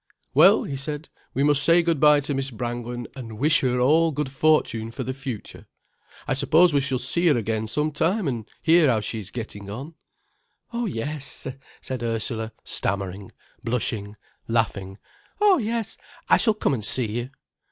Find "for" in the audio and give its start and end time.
4.89-5.03